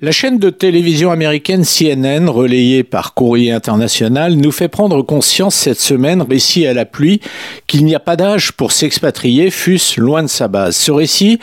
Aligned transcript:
La 0.00 0.12
chaîne 0.12 0.38
de 0.38 0.50
télévision 0.50 1.10
américaine 1.10 1.64
CNN, 1.64 2.28
relayée 2.28 2.84
par 2.84 3.14
Courrier 3.14 3.50
International, 3.50 4.34
nous 4.34 4.52
fait 4.52 4.68
prendre 4.68 5.02
conscience 5.02 5.56
cette 5.56 5.80
semaine, 5.80 6.22
récit 6.22 6.68
à 6.68 6.72
la 6.72 6.84
pluie, 6.84 7.20
qu'il 7.66 7.84
n'y 7.84 7.96
a 7.96 7.98
pas 7.98 8.14
d'âge 8.14 8.52
pour 8.52 8.70
s'expatrier, 8.70 9.50
fût-ce 9.50 10.00
loin 10.00 10.22
de 10.22 10.28
sa 10.28 10.46
base. 10.46 10.76
Ce 10.76 10.92
récit, 10.92 11.40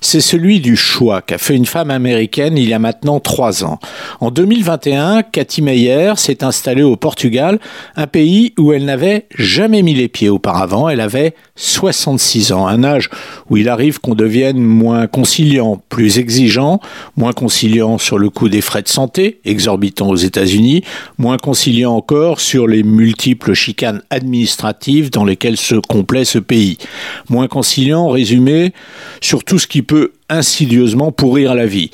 c'est 0.00 0.22
celui 0.22 0.60
du 0.60 0.74
choix 0.74 1.20
qu'a 1.20 1.36
fait 1.36 1.54
une 1.54 1.66
femme 1.66 1.90
américaine 1.90 2.56
il 2.56 2.70
y 2.70 2.72
a 2.72 2.78
maintenant 2.78 3.20
trois 3.20 3.62
ans. 3.62 3.78
En 4.20 4.30
2021, 4.30 5.22
Cathy 5.24 5.60
Meyer 5.60 6.14
s'est 6.16 6.42
installée 6.42 6.82
au 6.82 6.96
Portugal, 6.96 7.58
un 7.94 8.06
pays 8.06 8.54
où 8.58 8.72
elle 8.72 8.86
n'avait 8.86 9.26
jamais 9.36 9.82
mis 9.82 9.92
les 9.92 10.08
pieds 10.08 10.30
auparavant. 10.30 10.88
Elle 10.88 11.02
avait 11.02 11.34
66 11.56 12.52
ans, 12.52 12.66
un 12.66 12.84
âge 12.84 13.10
où 13.50 13.58
il 13.58 13.68
arrive 13.68 14.00
qu'on 14.00 14.14
devienne 14.14 14.60
moins 14.60 15.06
conciliant, 15.08 15.82
plus 15.90 16.18
exigeant, 16.18 16.80
moins 17.14 17.34
conciliant 17.34 17.97
sur 17.98 18.18
le 18.18 18.30
coût 18.30 18.48
des 18.48 18.60
frais 18.60 18.82
de 18.82 18.88
santé, 18.88 19.40
exorbitants 19.44 20.08
aux 20.08 20.16
États-Unis, 20.16 20.82
moins 21.18 21.36
conciliant 21.36 21.94
encore 21.94 22.40
sur 22.40 22.66
les 22.66 22.82
multiples 22.82 23.54
chicanes 23.54 24.02
administratives 24.10 25.10
dans 25.10 25.24
lesquelles 25.24 25.56
se 25.56 25.74
complaît 25.74 26.24
ce 26.24 26.38
pays, 26.38 26.78
moins 27.28 27.48
conciliant, 27.48 28.08
résumé, 28.08 28.72
sur 29.20 29.44
tout 29.44 29.58
ce 29.58 29.66
qui 29.66 29.82
peut 29.82 30.12
insidieusement 30.30 31.10
pourrir 31.10 31.54
la 31.54 31.66
vie. 31.66 31.90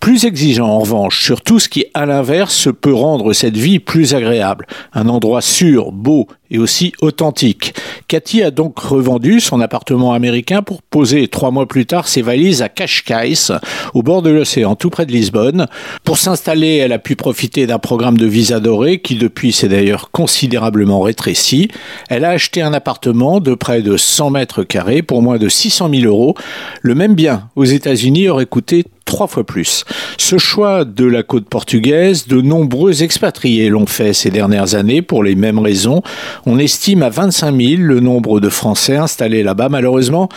Plus 0.00 0.24
exigeant 0.24 0.68
en 0.68 0.80
revanche 0.80 1.22
sur 1.22 1.40
tout 1.40 1.58
ce 1.58 1.68
qui, 1.68 1.86
à 1.94 2.06
l'inverse, 2.06 2.68
peut 2.80 2.94
rendre 2.94 3.32
cette 3.32 3.56
vie 3.56 3.78
plus 3.78 4.14
agréable. 4.14 4.66
Un 4.92 5.08
endroit 5.08 5.40
sûr, 5.40 5.92
beau 5.92 6.26
et 6.50 6.58
aussi 6.58 6.92
authentique. 7.00 7.74
Cathy 8.10 8.42
a 8.42 8.50
donc 8.50 8.76
revendu 8.80 9.38
son 9.38 9.60
appartement 9.60 10.14
américain 10.14 10.62
pour 10.62 10.82
poser 10.82 11.28
trois 11.28 11.52
mois 11.52 11.68
plus 11.68 11.86
tard 11.86 12.08
ses 12.08 12.22
valises 12.22 12.60
à 12.60 12.68
Cascais, 12.68 13.52
au 13.94 14.02
bord 14.02 14.20
de 14.20 14.30
l'océan, 14.30 14.74
tout 14.74 14.90
près 14.90 15.06
de 15.06 15.12
Lisbonne. 15.12 15.68
Pour 16.02 16.18
s'installer, 16.18 16.78
elle 16.78 16.90
a 16.90 16.98
pu 16.98 17.14
profiter 17.14 17.68
d'un 17.68 17.78
programme 17.78 18.18
de 18.18 18.26
visa 18.26 18.58
doré 18.58 19.00
qui 19.00 19.14
depuis 19.14 19.52
s'est 19.52 19.68
d'ailleurs 19.68 20.10
considérablement 20.10 21.00
rétréci. 21.02 21.68
Elle 22.08 22.24
a 22.24 22.30
acheté 22.30 22.62
un 22.62 22.72
appartement 22.72 23.38
de 23.38 23.54
près 23.54 23.80
de 23.80 23.96
100 23.96 24.30
mètres 24.30 24.64
carrés 24.64 25.02
pour 25.02 25.22
moins 25.22 25.38
de 25.38 25.48
600 25.48 25.88
000 25.94 26.02
euros. 26.02 26.34
Le 26.82 26.96
même 26.96 27.14
bien 27.14 27.48
aux 27.54 27.64
États-Unis 27.64 28.28
aurait 28.28 28.46
coûté 28.46 28.86
trois 29.10 29.26
fois 29.26 29.44
plus. 29.44 29.84
Ce 30.16 30.38
choix 30.38 30.84
de 30.84 31.04
la 31.04 31.22
côte 31.22 31.46
portugaise, 31.46 32.28
de 32.28 32.40
nombreux 32.40 33.02
expatriés 33.02 33.68
l'ont 33.68 33.86
fait 33.86 34.14
ces 34.14 34.30
dernières 34.30 34.74
années 34.74 35.02
pour 35.02 35.22
les 35.22 35.34
mêmes 35.34 35.58
raisons. 35.58 36.02
On 36.46 36.58
estime 36.58 37.02
à 37.02 37.10
25 37.10 37.54
000 37.54 37.82
le 37.82 38.00
nombre 38.00 38.40
de 38.40 38.48
Français 38.48 38.96
installés 38.96 39.42
là-bas. 39.42 39.68
Malheureusement, 39.68 40.28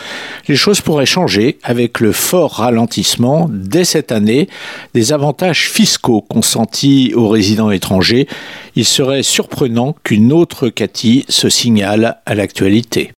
les 0.48 0.56
choses 0.56 0.80
pourraient 0.80 1.06
changer 1.06 1.58
avec 1.62 2.00
le 2.00 2.12
fort 2.12 2.54
ralentissement 2.54 3.48
dès 3.50 3.84
cette 3.84 4.10
année 4.12 4.48
des 4.92 5.12
avantages 5.12 5.70
fiscaux 5.70 6.20
consentis 6.20 7.12
aux 7.14 7.28
résidents 7.28 7.70
étrangers. 7.70 8.26
Il 8.74 8.84
serait 8.84 9.22
surprenant 9.22 9.94
qu'une 10.02 10.32
autre 10.32 10.68
Cathy 10.68 11.24
se 11.28 11.48
signale 11.48 12.18
à 12.26 12.34
l'actualité. 12.34 13.12